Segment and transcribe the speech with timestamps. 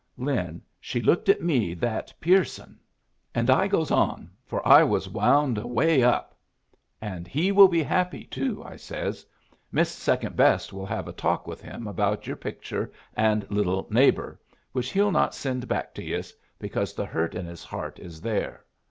[0.17, 2.79] "Lin, she looked at me that piercin'!
[3.35, 6.35] "And I goes on, for I was wound away up.
[6.99, 9.23] 'And he will be happy, too,' I says.
[9.71, 14.39] 'Miss Second Best will have a talk with him about your picture and little "Neighbor,"
[14.71, 18.65] which he'll not send back to yus, because the hurt in his heart is there.